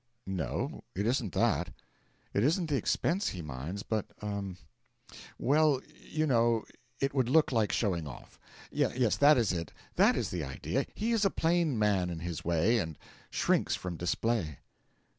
[0.25, 1.71] 'No it isn't that.
[2.33, 4.55] It isn't the expense he minds, but er
[5.37, 6.65] well, you know,
[6.99, 8.39] it would look like showing off.
[8.71, 12.43] Yes, that is it, that is the idea; he is a plain man in his
[12.43, 12.97] way, and
[13.29, 14.57] shrinks from display.'